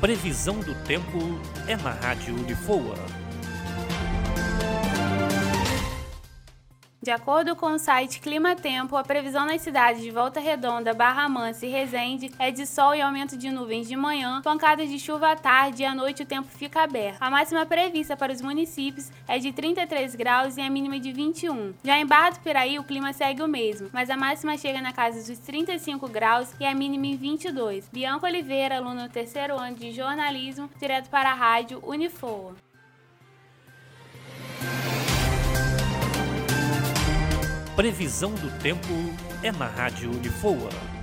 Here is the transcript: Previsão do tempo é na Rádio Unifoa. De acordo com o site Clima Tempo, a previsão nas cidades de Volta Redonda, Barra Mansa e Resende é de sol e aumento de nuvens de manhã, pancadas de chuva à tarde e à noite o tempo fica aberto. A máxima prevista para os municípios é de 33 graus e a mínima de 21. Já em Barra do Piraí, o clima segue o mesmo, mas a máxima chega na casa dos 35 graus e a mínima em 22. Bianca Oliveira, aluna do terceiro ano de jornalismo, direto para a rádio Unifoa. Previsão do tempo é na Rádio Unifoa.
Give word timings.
Previsão 0.00 0.60
do 0.60 0.76
tempo 0.84 1.18
é 1.66 1.76
na 1.76 1.90
Rádio 1.90 2.32
Unifoa. 2.32 2.94
De 7.00 7.12
acordo 7.12 7.54
com 7.54 7.68
o 7.68 7.78
site 7.78 8.18
Clima 8.18 8.56
Tempo, 8.56 8.96
a 8.96 9.04
previsão 9.04 9.46
nas 9.46 9.62
cidades 9.62 10.02
de 10.02 10.10
Volta 10.10 10.40
Redonda, 10.40 10.92
Barra 10.92 11.28
Mansa 11.28 11.64
e 11.64 11.68
Resende 11.68 12.32
é 12.40 12.50
de 12.50 12.66
sol 12.66 12.92
e 12.92 13.00
aumento 13.00 13.36
de 13.36 13.52
nuvens 13.52 13.86
de 13.86 13.94
manhã, 13.94 14.42
pancadas 14.42 14.90
de 14.90 14.98
chuva 14.98 15.30
à 15.30 15.36
tarde 15.36 15.84
e 15.84 15.86
à 15.86 15.94
noite 15.94 16.24
o 16.24 16.26
tempo 16.26 16.48
fica 16.48 16.82
aberto. 16.82 17.22
A 17.22 17.30
máxima 17.30 17.64
prevista 17.64 18.16
para 18.16 18.32
os 18.32 18.42
municípios 18.42 19.12
é 19.28 19.38
de 19.38 19.52
33 19.52 20.16
graus 20.16 20.56
e 20.56 20.60
a 20.60 20.68
mínima 20.68 20.98
de 20.98 21.12
21. 21.12 21.74
Já 21.84 21.96
em 21.98 22.04
Barra 22.04 22.30
do 22.30 22.40
Piraí, 22.40 22.80
o 22.80 22.84
clima 22.84 23.12
segue 23.12 23.42
o 23.42 23.48
mesmo, 23.48 23.88
mas 23.92 24.10
a 24.10 24.16
máxima 24.16 24.58
chega 24.58 24.82
na 24.82 24.92
casa 24.92 25.24
dos 25.24 25.38
35 25.38 26.08
graus 26.08 26.52
e 26.58 26.66
a 26.66 26.74
mínima 26.74 27.06
em 27.06 27.16
22. 27.16 27.88
Bianca 27.92 28.26
Oliveira, 28.26 28.76
aluna 28.76 29.06
do 29.06 29.12
terceiro 29.12 29.56
ano 29.56 29.76
de 29.76 29.92
jornalismo, 29.92 30.68
direto 30.80 31.08
para 31.08 31.30
a 31.30 31.34
rádio 31.34 31.80
Unifoa. 31.86 32.56
Previsão 37.78 38.32
do 38.32 38.50
tempo 38.58 38.88
é 39.40 39.52
na 39.52 39.66
Rádio 39.68 40.10
Unifoa. 40.10 40.97